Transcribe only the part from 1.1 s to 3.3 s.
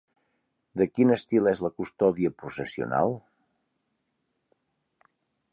estil és la custòdia processional?